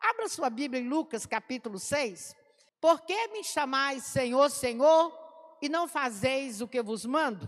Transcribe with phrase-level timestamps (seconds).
[0.00, 2.34] Abra sua Bíblia em Lucas capítulo 6.
[2.80, 5.12] Por que me chamais Senhor, Senhor,
[5.60, 7.46] e não fazeis o que vos mando?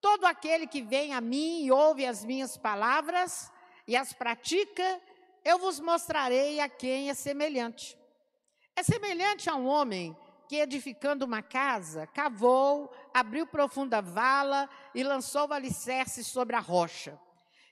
[0.00, 3.50] Todo aquele que vem a mim e ouve as minhas palavras
[3.86, 5.00] e as pratica,
[5.44, 7.98] eu vos mostrarei a quem é semelhante.
[8.76, 10.16] É semelhante a um homem
[10.48, 17.18] que, edificando uma casa, cavou, abriu profunda vala e lançou o alicerce sobre a rocha.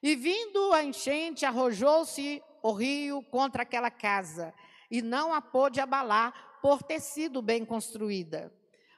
[0.02, 4.54] E vindo a enchente, arrojou-se o rio contra aquela casa,
[4.90, 8.52] e não a pôde abalar, por ter sido bem construída.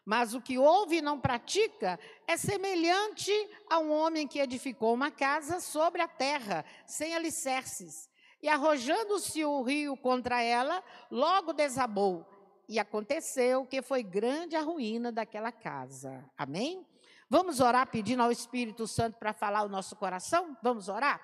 [0.05, 3.32] Mas o que ouve e não pratica é semelhante
[3.70, 8.10] a um homem que edificou uma casa sobre a terra, sem alicerces.
[8.42, 12.28] E arrojando-se o rio contra ela, logo desabou.
[12.69, 16.30] E aconteceu que foi grande a ruína daquela casa.
[16.36, 16.86] Amém?
[17.30, 20.55] Vamos orar pedindo ao Espírito Santo para falar o nosso coração?
[20.62, 21.20] Vamos orar?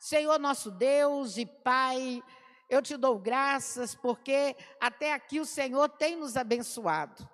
[0.00, 2.22] Senhor nosso Deus e Pai,
[2.70, 7.28] eu te dou graças porque até aqui o Senhor tem nos abençoado.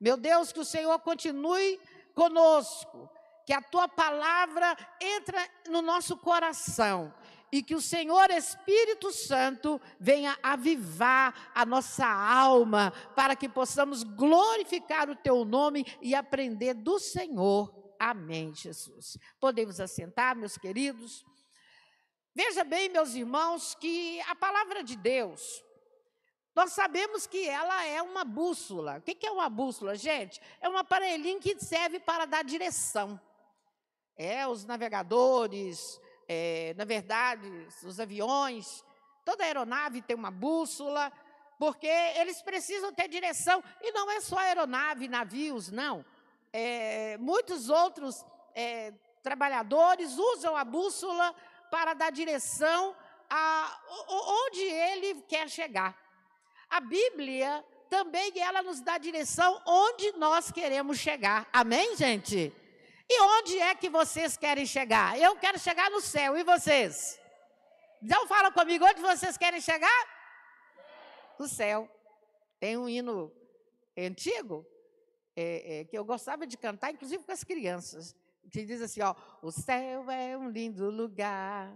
[0.00, 1.80] Meu Deus, que o Senhor continue
[2.14, 3.10] conosco,
[3.44, 5.36] que a tua palavra entre
[5.68, 7.12] no nosso coração
[7.50, 15.10] e que o Senhor Espírito Santo venha avivar a nossa alma para que possamos glorificar
[15.10, 17.74] o teu nome e aprender do Senhor.
[17.98, 19.18] Amém, Jesus.
[19.40, 21.24] Podemos assentar, meus queridos.
[22.34, 25.62] Veja bem, meus irmãos, que a palavra de Deus,
[26.54, 28.96] nós sabemos que ela é uma bússola.
[28.96, 30.40] O que é uma bússola, gente?
[30.58, 33.20] É um aparelhinho que serve para dar direção.
[34.16, 37.46] É, os navegadores, é, na verdade,
[37.82, 38.82] os aviões,
[39.26, 41.12] toda aeronave tem uma bússola,
[41.58, 43.62] porque eles precisam ter direção.
[43.82, 46.02] E não é só aeronave, navios, não.
[46.50, 51.34] É, muitos outros é, trabalhadores usam a bússola
[51.72, 52.94] para dar direção
[53.30, 55.98] a onde ele quer chegar.
[56.68, 61.48] A Bíblia também ela nos dá direção onde nós queremos chegar.
[61.50, 62.52] Amém, gente?
[63.08, 65.18] E onde é que vocês querem chegar?
[65.18, 67.18] Eu quero chegar no céu, e vocês?
[68.02, 70.00] Então fala comigo, onde vocês querem chegar?
[71.38, 71.88] No céu.
[72.60, 73.32] Tem um hino
[73.96, 74.66] antigo
[75.34, 78.14] é, é, que eu gostava de cantar, inclusive com as crianças,
[78.52, 81.74] que diz assim: ó, o céu é um lindo lugar,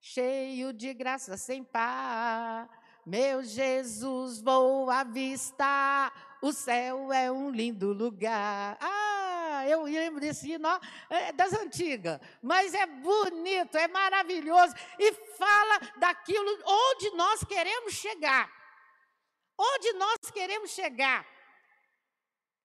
[0.00, 2.68] cheio de graça sem par.
[3.06, 8.76] Meu Jesus, vou avistar, o céu é um lindo lugar.
[8.80, 10.68] Ah, eu lembro desse hino
[11.08, 18.50] é das antigas, mas é bonito, é maravilhoso e fala daquilo onde nós queremos chegar.
[19.56, 21.26] Onde nós queremos chegar.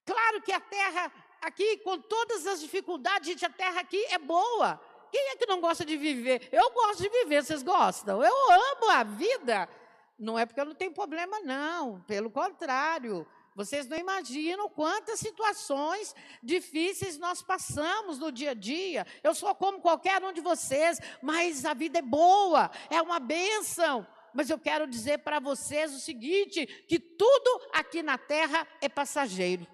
[0.06, 1.12] Claro que a terra
[1.46, 4.80] aqui, com todas as dificuldades, gente, a terra aqui é boa.
[5.12, 6.50] Quem é que não gosta de viver?
[6.52, 8.24] Eu gosto de viver, vocês gostam?
[8.24, 9.70] Eu amo a vida.
[10.18, 12.02] Não é porque eu não tenho problema, não.
[12.02, 13.26] Pelo contrário.
[13.56, 16.14] Vocês não imaginam quantas situações
[16.44, 19.08] difíceis nós passamos no dia a dia.
[19.24, 24.06] Eu sou como qualquer um de vocês, mas a vida é boa, é uma bênção.
[24.34, 29.66] Mas eu quero dizer para vocês o seguinte: que tudo aqui na terra é passageiro.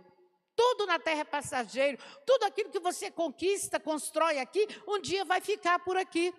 [0.62, 1.98] Tudo na terra é passageiro.
[2.24, 6.32] Tudo aquilo que você conquista, constrói aqui, um dia vai ficar por aqui.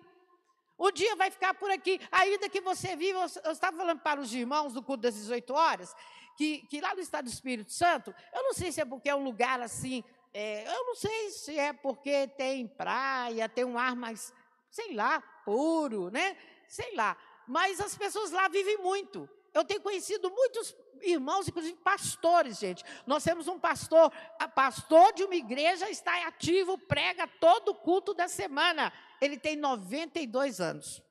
[0.77, 1.99] O dia vai ficar por aqui.
[2.09, 5.93] Ainda que você viva, eu estava falando para os irmãos do culto das 18 horas,
[6.37, 9.15] que, que lá no estado do Espírito Santo, eu não sei se é porque é
[9.15, 10.01] um lugar assim,
[10.33, 14.33] é, eu não sei se é porque tem praia, tem um ar mais,
[14.71, 16.37] sei lá, puro, né?
[16.69, 17.17] Sei lá.
[17.45, 19.29] Mas as pessoas lá vivem muito.
[19.53, 20.73] Eu tenho conhecido muitos
[21.03, 22.83] irmãos, inclusive pastores, gente.
[23.05, 24.11] Nós temos um pastor,
[24.55, 28.91] pastor de uma igreja está ativo, prega todo culto da semana
[29.23, 31.01] ele tem 92 anos.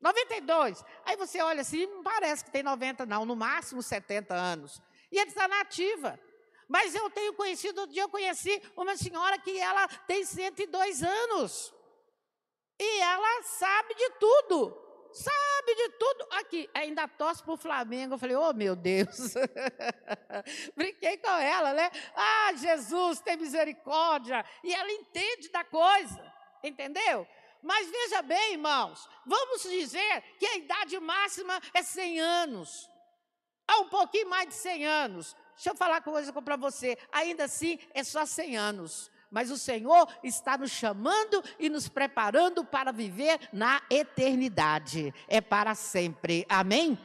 [0.00, 0.84] 92.
[1.04, 4.80] Aí você olha assim, não parece que tem 90, não, no máximo 70 anos.
[5.10, 6.18] E ele está na ativa.
[6.68, 11.74] Mas eu tenho conhecido, outro dia eu conheci uma senhora que ela tem 102 anos.
[12.78, 14.89] E ela sabe de tudo.
[15.12, 16.26] Sabe de tudo.
[16.32, 18.14] Aqui, ainda torce para o Flamengo.
[18.14, 19.34] Eu falei, oh meu Deus.
[20.76, 21.90] Brinquei com ela, né?
[22.14, 24.44] Ah, Jesus, tem misericórdia.
[24.62, 26.32] E ela entende da coisa.
[26.62, 27.26] Entendeu?
[27.62, 32.88] Mas veja bem, irmãos, vamos dizer que a idade máxima é 100 anos.
[33.66, 35.36] Há um pouquinho mais de 100 anos.
[35.54, 36.96] Deixa eu falar uma coisa para você.
[37.12, 39.10] Ainda assim, é só 100 anos.
[39.30, 45.14] Mas o Senhor está nos chamando e nos preparando para viver na eternidade.
[45.28, 46.44] É para sempre.
[46.48, 46.98] Amém?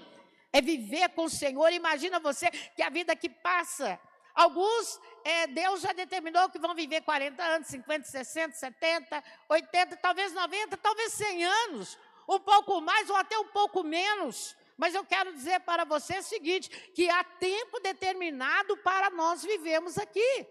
[0.52, 1.72] É viver com o Senhor.
[1.72, 4.00] Imagina você que a vida que passa
[4.36, 10.34] Alguns, é, Deus já determinou que vão viver 40 anos, 50, 60, 70, 80, talvez
[10.34, 11.98] 90, talvez 100 anos.
[12.28, 14.58] Um pouco mais ou até um pouco menos.
[14.76, 19.98] Mas eu quero dizer para você o seguinte: que há tempo determinado para nós vivemos
[19.98, 20.46] aqui.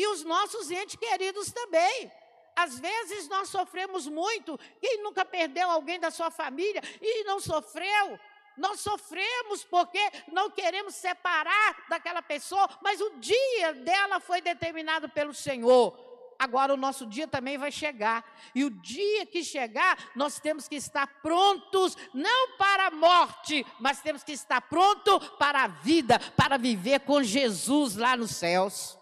[0.00, 2.10] E os nossos entes queridos também.
[2.56, 4.58] Às vezes nós sofremos muito.
[4.80, 8.18] Quem nunca perdeu alguém da sua família e não sofreu?
[8.56, 10.00] Nós sofremos porque
[10.32, 15.94] não queremos separar daquela pessoa, mas o dia dela foi determinado pelo Senhor.
[16.38, 18.24] Agora o nosso dia também vai chegar.
[18.54, 24.00] E o dia que chegar, nós temos que estar prontos, não para a morte, mas
[24.00, 28.98] temos que estar pronto para a vida, para viver com Jesus lá nos céus.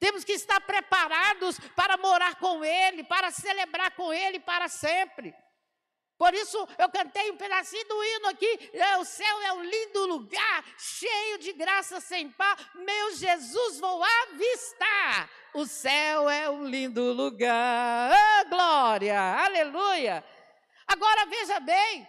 [0.00, 5.34] Temos que estar preparados para morar com Ele, para celebrar com Ele para sempre.
[6.16, 8.70] Por isso eu cantei um pedacinho do hino aqui.
[8.72, 12.56] É, o céu é um lindo lugar, cheio de graça sem par.
[12.74, 15.30] Meu Jesus, vou avistar.
[15.52, 18.10] O céu é um lindo lugar.
[18.10, 20.24] Oh, glória, aleluia.
[20.86, 22.08] Agora veja bem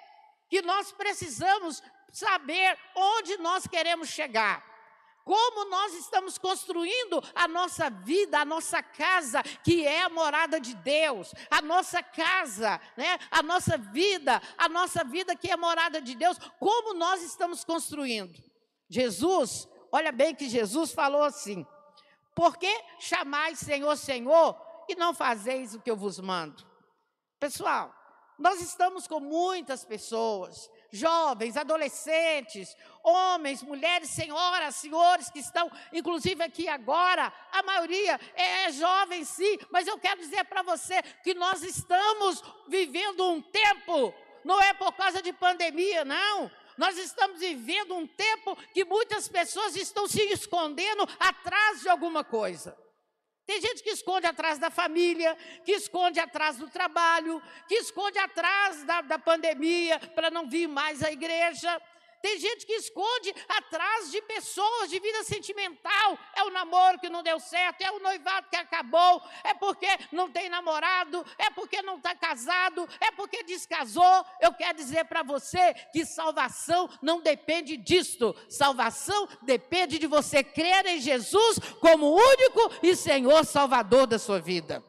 [0.49, 4.70] que nós precisamos saber onde nós queremos chegar
[5.23, 10.75] como nós estamos construindo a nossa vida, a nossa casa, que é a morada de
[10.75, 13.17] Deus, a nossa casa, né?
[13.29, 17.63] a nossa vida, a nossa vida que é a morada de Deus, como nós estamos
[17.63, 18.43] construindo.
[18.89, 21.65] Jesus, olha bem que Jesus falou assim:
[22.35, 26.65] por que chamais Senhor, Senhor, e não fazeis o que eu vos mando?
[27.39, 27.93] Pessoal,
[28.37, 36.67] nós estamos com muitas pessoas jovens, adolescentes, homens, mulheres, senhoras, senhores que estão, inclusive aqui
[36.67, 42.43] agora, a maioria é jovem, sim, mas eu quero dizer para você que nós estamos
[42.67, 46.51] vivendo um tempo, não é por causa de pandemia, não.
[46.77, 52.75] Nós estamos vivendo um tempo que muitas pessoas estão se escondendo atrás de alguma coisa.
[53.51, 58.81] Tem gente que esconde atrás da família, que esconde atrás do trabalho, que esconde atrás
[58.85, 61.81] da, da pandemia para não vir mais à igreja.
[62.21, 66.17] Tem gente que esconde atrás de pessoas de vida sentimental.
[66.35, 70.31] É o namoro que não deu certo, é o noivado que acabou, é porque não
[70.31, 74.25] tem namorado, é porque não está casado, é porque descasou.
[74.39, 78.35] Eu quero dizer para você que salvação não depende disto.
[78.49, 84.83] Salvação depende de você crer em Jesus como único e Senhor Salvador da sua vida.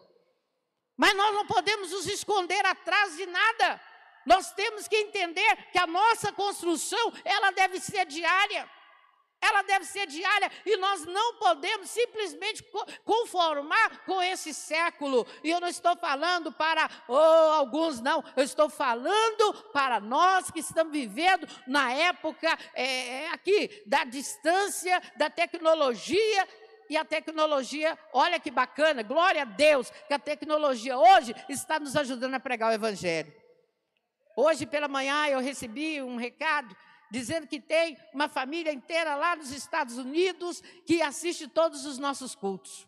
[0.97, 3.81] Mas nós não podemos nos esconder atrás de nada.
[4.27, 8.69] Nós temos que entender que a nossa construção, ela deve ser diária.
[9.43, 12.65] Ela deve ser diária e nós não podemos simplesmente
[13.05, 15.27] conformar com esse século.
[15.43, 17.17] E eu não estou falando para oh,
[17.53, 18.23] alguns, não.
[18.37, 25.03] Eu estou falando para nós que estamos vivendo na época é, é aqui da distância,
[25.17, 26.49] da tecnologia
[26.89, 31.97] e a tecnologia, olha que bacana, glória a Deus, que a tecnologia hoje está nos
[31.97, 33.42] ajudando a pregar o Evangelho.
[34.37, 36.75] Hoje pela manhã eu recebi um recado
[37.11, 42.35] dizendo que tem uma família inteira lá nos Estados Unidos que assiste todos os nossos
[42.35, 42.87] cultos.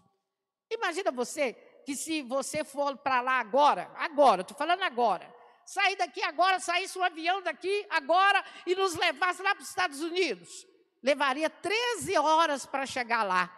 [0.70, 1.52] Imagina você
[1.84, 5.30] que se você for para lá agora, agora, estou falando agora,
[5.66, 10.00] sair daqui agora, saísse um avião daqui agora e nos levasse lá para os Estados
[10.00, 10.66] Unidos.
[11.02, 13.54] Levaria 13 horas para chegar lá.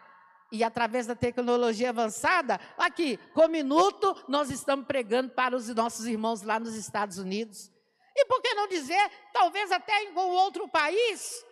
[0.50, 6.42] E através da tecnologia avançada, aqui, com minuto, nós estamos pregando para os nossos irmãos
[6.42, 7.70] lá nos Estados Unidos.
[8.16, 11.44] E por que não dizer, talvez até em algum outro país?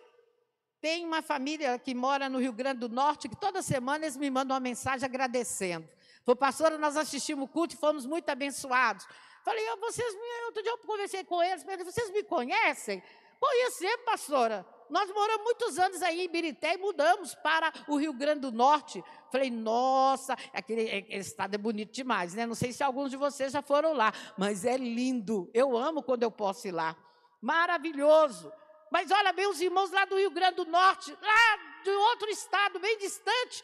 [0.81, 4.29] Tem uma família que mora no Rio Grande do Norte que toda semana eles me
[4.29, 5.87] mandam uma mensagem agradecendo.
[6.23, 9.05] Falei, pastora, nós assistimos o culto e fomos muito abençoados.
[9.43, 10.45] Falei, oh, vocês me.
[10.47, 13.01] Outro dia eu conversei com eles, vocês me conhecem?
[13.39, 14.65] Conhecer, pastora.
[14.89, 19.03] Nós moramos muitos anos aí em Birité e mudamos para o Rio Grande do Norte.
[19.31, 22.45] Falei, nossa, aquele, aquele estado é bonito demais, né?
[22.45, 25.49] Não sei se alguns de vocês já foram lá, mas é lindo.
[25.53, 26.95] Eu amo quando eu posso ir lá.
[27.41, 28.51] Maravilhoso.
[28.91, 32.97] Mas olha os irmãos lá do Rio Grande do Norte, lá de outro estado, bem
[32.97, 33.63] distante,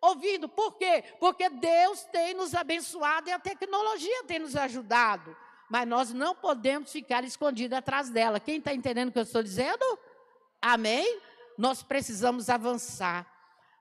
[0.00, 0.48] ouvindo.
[0.48, 1.04] Por quê?
[1.20, 5.36] Porque Deus tem nos abençoado e a tecnologia tem nos ajudado.
[5.70, 8.40] Mas nós não podemos ficar escondidos atrás dela.
[8.40, 9.98] Quem está entendendo o que eu estou dizendo?
[10.62, 11.20] Amém?
[11.58, 13.26] Nós precisamos avançar.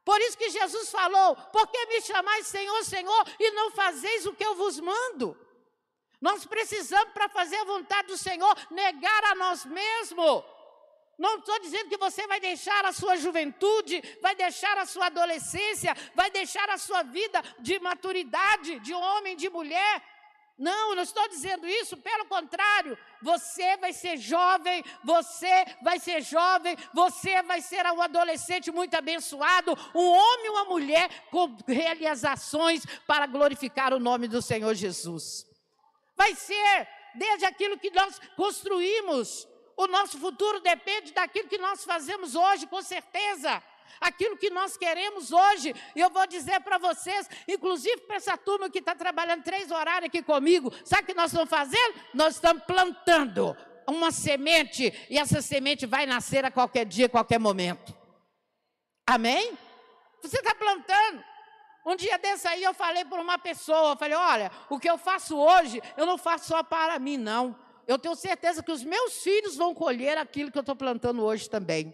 [0.04, 4.34] Por isso que Jesus falou: por que me chamais Senhor, Senhor, e não fazeis o
[4.34, 5.38] que eu vos mando?
[6.20, 10.44] Nós precisamos, para fazer a vontade do Senhor, negar a nós mesmos.
[11.18, 15.96] Não estou dizendo que você vai deixar a sua juventude, vai deixar a sua adolescência,
[16.16, 20.02] vai deixar a sua vida de maturidade, de homem, de mulher,
[20.62, 26.77] não, não estou dizendo isso, pelo contrário, você vai ser jovem, você vai ser jovem,
[26.94, 33.25] você vai ser um adolescente muito abençoado, um homem e uma mulher com realizações para
[33.25, 35.48] glorificar o nome do Senhor Jesus.
[36.15, 42.36] Vai ser desde aquilo que nós construímos, O nosso futuro depende daquilo que nós fazemos
[42.36, 43.63] hoje, com certeza.
[44.00, 45.75] Aquilo que nós queremos hoje.
[45.95, 50.21] Eu vou dizer para vocês, inclusive para essa turma que está trabalhando três horários aqui
[50.21, 52.00] comigo, sabe o que nós estamos fazendo?
[52.13, 53.55] Nós estamos plantando
[53.88, 57.95] uma semente e essa semente vai nascer a qualquer dia, a qualquer momento.
[59.05, 59.57] Amém?
[60.21, 61.24] Você está plantando.
[61.86, 64.98] Um dia desse aí eu falei para uma pessoa, eu falei, olha, o que eu
[64.98, 67.57] faço hoje, eu não faço só para mim, não.
[67.88, 71.50] Eu tenho certeza que os meus filhos vão colher aquilo que eu estou plantando hoje
[71.50, 71.93] também.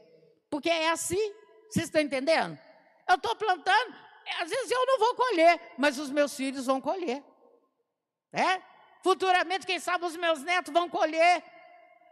[0.49, 1.33] Porque é assim,
[1.69, 2.57] vocês estão entendendo?
[3.07, 3.95] Eu estou plantando,
[4.39, 7.23] às vezes eu não vou colher, mas os meus filhos vão colher.
[8.33, 8.61] É?
[9.03, 11.43] Futuramente, quem sabe, os meus netos vão colher.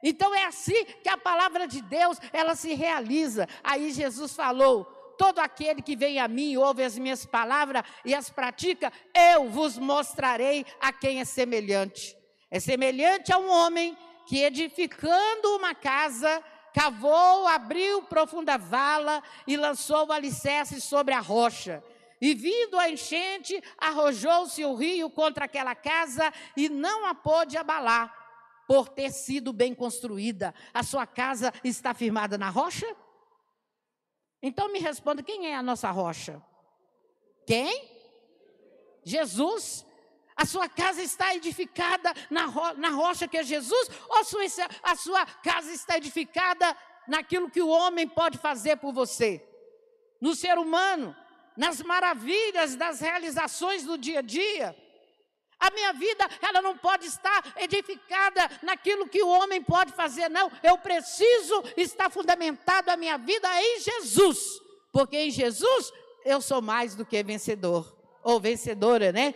[0.02, 3.48] Então é assim que a palavra de Deus, ela se realiza.
[3.64, 4.86] Aí Jesus falou:
[5.18, 9.78] todo aquele que vem a mim, ouve as minhas palavras e as pratica, eu vos
[9.78, 12.16] mostrarei a quem é semelhante.
[12.52, 13.98] É semelhante a um homem
[14.28, 16.44] que, edificando uma casa,
[16.76, 21.82] cavou, abriu profunda vala e lançou o alicerce sobre a rocha.
[22.20, 28.14] E vindo a enchente, arrojou-se o rio contra aquela casa e não a pôde abalar,
[28.68, 30.54] por ter sido bem construída.
[30.74, 32.88] A sua casa está firmada na rocha?
[34.42, 36.42] Então me responda: quem é a nossa rocha?
[37.48, 37.90] Quem?
[39.06, 39.86] Jesus.
[40.36, 43.90] A sua casa está edificada na, ro na rocha que é Jesus?
[44.10, 44.42] Ou sua,
[44.84, 46.76] a sua casa está edificada
[47.08, 49.42] naquilo que o homem pode fazer por você?
[50.20, 51.16] No ser humano,
[51.56, 54.76] nas maravilhas das realizações do dia a dia?
[55.58, 60.52] A minha vida, ela não pode estar edificada naquilo que o homem pode fazer, não.
[60.62, 64.62] Eu preciso estar fundamentado a minha vida em Jesus,
[64.92, 65.94] porque em Jesus
[66.26, 69.34] eu sou mais do que vencedor, ou vencedora, né?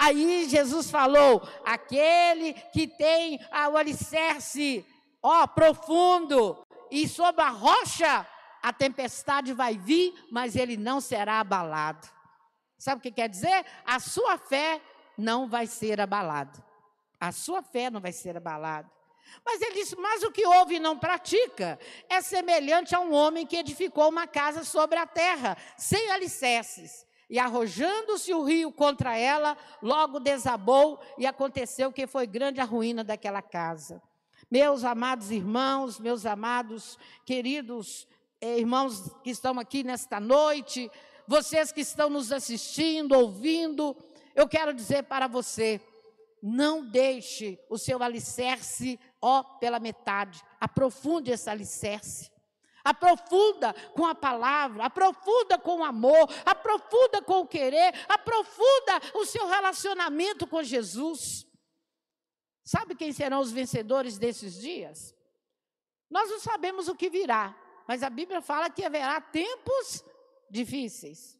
[0.00, 3.38] Aí Jesus falou: aquele que tem
[3.70, 4.82] o alicerce,
[5.22, 8.26] ó, profundo, e sobre a rocha,
[8.62, 12.08] a tempestade vai vir, mas ele não será abalado.
[12.78, 13.66] Sabe o que quer dizer?
[13.84, 14.80] A sua fé
[15.18, 16.64] não vai ser abalado.
[17.20, 18.90] A sua fé não vai ser abalada.
[19.44, 21.78] Mas ele disse: Mas o que ouve e não pratica
[22.08, 27.04] é semelhante a um homem que edificou uma casa sobre a terra, sem alicerces.
[27.30, 33.04] E arrojando-se o rio contra ela, logo desabou, e aconteceu que foi grande a ruína
[33.04, 34.02] daquela casa.
[34.50, 38.08] Meus amados irmãos, meus amados queridos
[38.40, 40.90] eh, irmãos que estão aqui nesta noite,
[41.24, 43.96] vocês que estão nos assistindo, ouvindo,
[44.34, 45.80] eu quero dizer para você:
[46.42, 50.42] não deixe o seu alicerce, ó, pela metade.
[50.58, 52.28] Aprofunde esse alicerce.
[52.84, 59.46] Aprofunda com a palavra, aprofunda com o amor, aprofunda com o querer, aprofunda o seu
[59.46, 61.46] relacionamento com Jesus.
[62.64, 65.14] Sabe quem serão os vencedores desses dias?
[66.10, 67.56] Nós não sabemos o que virá,
[67.86, 70.04] mas a Bíblia fala que haverá tempos
[70.50, 71.38] difíceis.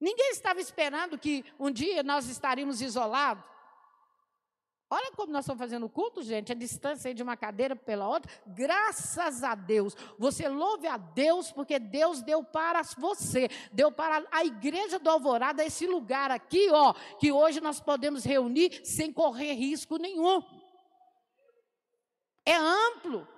[0.00, 3.44] Ninguém estava esperando que um dia nós estaríamos isolados.
[4.92, 8.28] Olha como nós estamos fazendo o culto, gente, a distância de uma cadeira pela outra.
[8.44, 9.96] Graças a Deus.
[10.18, 15.64] Você louve a Deus porque Deus deu para você, deu para a igreja do Alvorada
[15.64, 20.42] esse lugar aqui, ó, que hoje nós podemos reunir sem correr risco nenhum.
[22.44, 23.28] É amplo.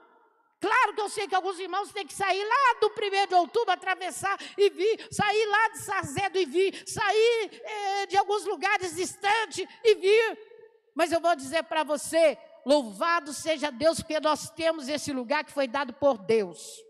[0.59, 3.73] Claro que eu sei que alguns irmãos têm que sair lá do 1 de outubro,
[3.73, 9.67] atravessar e vir, sair lá de Sarzedo e vir, sair eh, de alguns lugares distantes
[9.85, 10.52] e vir.
[10.95, 15.53] Mas eu vou dizer para você: louvado seja Deus, porque nós temos esse lugar que
[15.53, 16.83] foi dado por Deus.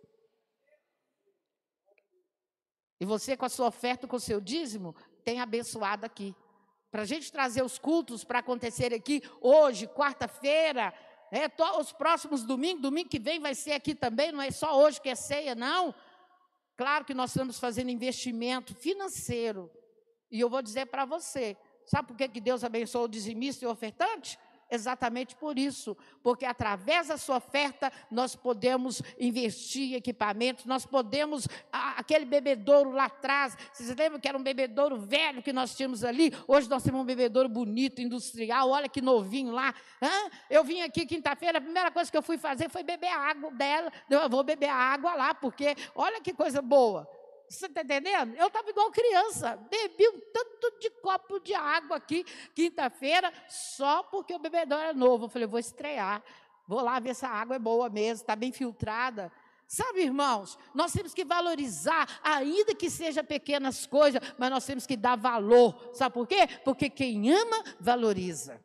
[3.00, 4.94] E você, com a sua oferta, com o seu dízimo,
[5.24, 6.34] tem abençoado aqui.
[6.90, 10.94] Para a gente trazer os cultos para acontecer aqui hoje, quarta-feira,
[11.32, 15.00] é, os próximos domingos, domingo que vem vai ser aqui também, não é só hoje
[15.00, 15.94] que é ceia, não.
[16.76, 19.70] Claro que nós estamos fazendo investimento financeiro.
[20.30, 21.56] E eu vou dizer para você,
[21.86, 24.38] sabe por que, que Deus abençoou o dizimista e o ofertante?
[24.72, 31.46] Exatamente por isso, porque através da sua oferta nós podemos investir em equipamentos, nós podemos,
[31.70, 36.32] aquele bebedouro lá atrás, vocês lembram que era um bebedouro velho que nós tínhamos ali?
[36.48, 39.74] Hoje nós temos um bebedouro bonito, industrial, olha que novinho lá.
[40.00, 40.30] Hã?
[40.48, 43.50] Eu vim aqui quinta-feira, a primeira coisa que eu fui fazer foi beber a água
[43.50, 47.06] dela, eu vou beber a água lá, porque olha que coisa boa.
[47.52, 48.34] Você está entendendo?
[48.34, 54.34] Eu estava igual criança, bebi um tanto de copo de água aqui, quinta-feira, só porque
[54.34, 55.26] o bebedouro é novo.
[55.26, 56.22] Eu falei, vou estrear,
[56.66, 59.30] vou lá ver se a água é boa mesmo, está bem filtrada.
[59.68, 64.96] Sabe, irmãos, nós temos que valorizar, ainda que seja pequenas coisas, mas nós temos que
[64.96, 65.90] dar valor.
[65.94, 66.48] Sabe por quê?
[66.64, 68.62] Porque quem ama, valoriza.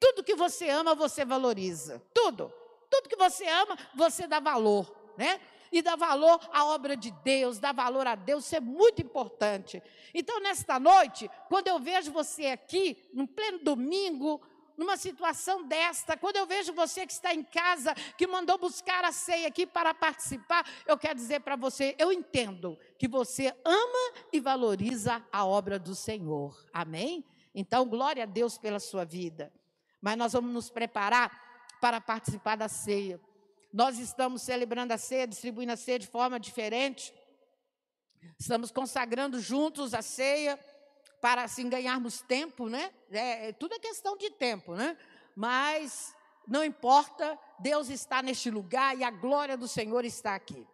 [0.00, 2.02] Tudo que você ama, você valoriza.
[2.14, 2.52] Tudo.
[2.90, 5.38] Tudo que você ama, você dá valor, né?
[5.72, 9.82] E dá valor à obra de Deus, dá valor a Deus, isso é muito importante.
[10.12, 14.40] Então, nesta noite, quando eu vejo você aqui, no pleno domingo,
[14.76, 19.12] numa situação desta, quando eu vejo você que está em casa, que mandou buscar a
[19.12, 24.40] ceia aqui para participar, eu quero dizer para você, eu entendo que você ama e
[24.40, 26.54] valoriza a obra do Senhor.
[26.72, 27.24] Amém?
[27.54, 29.52] Então, glória a Deus pela sua vida.
[30.00, 31.30] Mas nós vamos nos preparar
[31.80, 33.20] para participar da ceia.
[33.72, 37.12] Nós estamos celebrando a ceia, distribuindo a ceia de forma diferente.
[38.38, 40.60] Estamos consagrando juntos a ceia
[41.22, 42.92] para assim ganharmos tempo, né?
[43.10, 44.94] É, é, tudo é questão de tempo, né?
[45.34, 46.14] Mas
[46.46, 50.66] não importa, Deus está neste lugar e a glória do Senhor está aqui.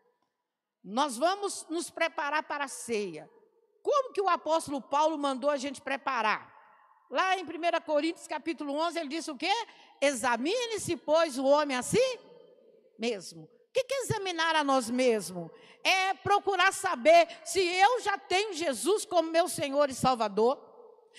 [0.83, 3.31] Nós vamos nos preparar para a ceia.
[3.81, 6.53] Como que o apóstolo Paulo mandou a gente preparar?
[7.09, 7.49] Lá em 1
[7.87, 9.53] Coríntios capítulo 11, ele disse o quê?
[10.01, 12.28] Examine-se, pois, o homem assim
[12.99, 13.45] mesmo.
[13.45, 15.51] O que é examinar a nós mesmos?
[15.85, 20.68] É procurar saber se eu já tenho Jesus como meu Senhor e Salvador.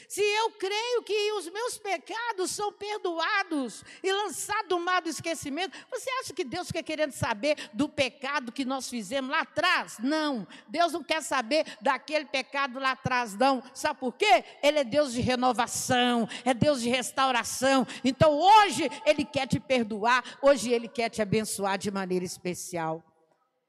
[0.08, 5.77] Se eu creio que os meus pecados são perdoados e lançados do mar do esquecimento,
[5.89, 9.98] você acha que Deus quer querendo saber do pecado que nós fizemos lá atrás?
[10.00, 10.48] Não.
[10.67, 13.62] Deus não quer saber daquele pecado lá atrás, não.
[13.74, 14.43] Sabe por quê?
[14.63, 17.86] Ele é Deus de renovação, é Deus de restauração.
[18.03, 23.03] Então hoje Ele quer te perdoar, hoje Ele quer te abençoar de maneira especial.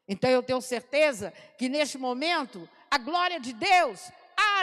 [0.08, 4.10] Então eu tenho certeza que neste momento a glória de Deus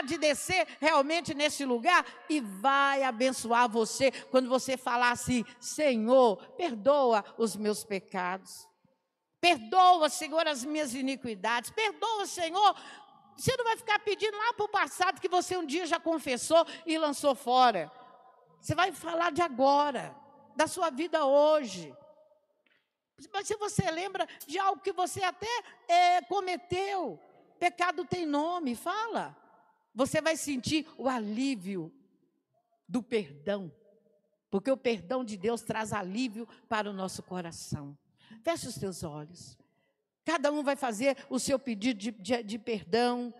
[0.02, 7.24] de descer realmente nesse lugar e vai abençoar você quando você falar assim: Senhor, perdoa
[7.36, 8.68] os meus pecados.
[9.40, 11.70] Perdoa, Senhor, as minhas iniquidades.
[11.70, 12.74] Perdoa, Senhor.
[13.36, 16.66] Você não vai ficar pedindo lá para o passado que você um dia já confessou
[16.84, 17.90] e lançou fora.
[18.60, 20.16] Você vai falar de agora,
[20.56, 21.94] da sua vida hoje.
[23.32, 25.46] Mas se você lembra de algo que você até
[25.86, 27.18] é, cometeu,
[27.60, 29.36] pecado tem nome, fala
[29.98, 31.92] você vai sentir o alívio
[32.86, 33.68] do perdão,
[34.48, 37.98] porque o perdão de Deus traz alívio para o nosso coração.
[38.44, 39.58] Feche os teus olhos.
[40.24, 43.34] Cada um vai fazer o seu pedido de, de, de perdão.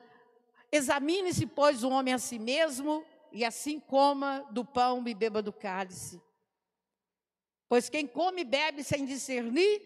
[0.73, 5.53] Examine-se, pois, o homem a si mesmo, e assim coma do pão e beba do
[5.53, 6.21] cálice.
[7.68, 9.81] Pois quem come e bebe sem discernir,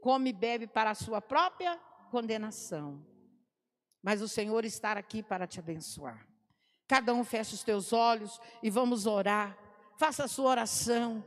[0.00, 1.76] come e bebe para a sua própria
[2.12, 3.10] condenação
[4.02, 6.26] mas o Senhor está aqui para te abençoar.
[6.88, 9.56] Cada um feche os teus olhos e vamos orar.
[9.96, 11.24] Faça a sua oração.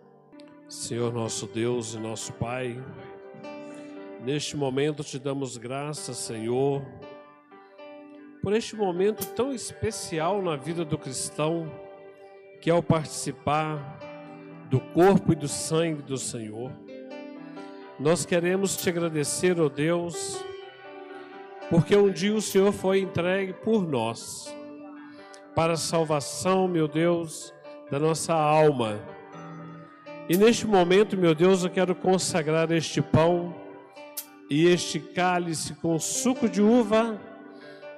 [0.67, 2.83] Senhor nosso Deus e nosso Pai,
[4.21, 6.83] neste momento te damos graças, Senhor,
[8.41, 11.71] por este momento tão especial na vida do cristão,
[12.61, 13.99] que é o participar
[14.69, 16.71] do corpo e do sangue do Senhor.
[17.99, 20.43] Nós queremos te agradecer, ó oh Deus,
[21.69, 24.55] porque um dia o Senhor foi entregue por nós,
[25.55, 27.53] para a salvação, meu Deus,
[27.89, 28.99] da nossa alma.
[30.27, 33.55] E neste momento, meu Deus, eu quero consagrar este pão
[34.49, 37.19] e este cálice com suco de uva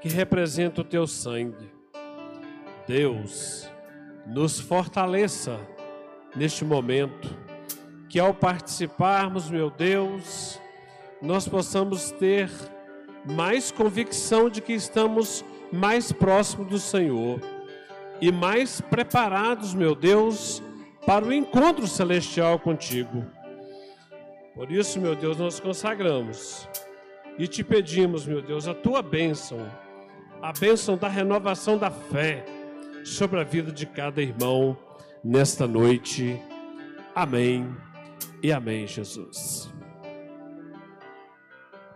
[0.02, 1.72] que representa o teu sangue.
[2.88, 3.70] Deus,
[4.26, 5.60] nos fortaleça
[6.36, 7.36] neste momento,
[8.08, 10.60] que ao participarmos, meu Deus,
[11.22, 12.50] nós possamos ter
[13.28, 17.42] mais convicção de que estamos mais próximos do Senhor
[18.22, 20.64] e mais preparados, meu Deus,
[21.06, 23.26] para o encontro celestial contigo.
[24.54, 26.68] Por isso, meu Deus, nós consagramos
[27.38, 29.60] e te pedimos, meu Deus, a tua bênção,
[30.42, 32.44] a bênção da renovação da fé
[33.04, 34.78] sobre a vida de cada irmão
[35.24, 36.42] nesta noite.
[37.14, 37.68] Amém
[38.42, 39.77] e amém, Jesus.